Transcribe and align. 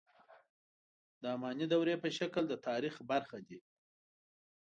د 1.21 1.23
اماني 1.35 1.65
دورې 1.71 1.95
په 2.03 2.09
شکل 2.17 2.43
د 2.49 2.53
تاریخ 2.67 2.93
برخه 3.11 3.37
دي. 3.47 3.59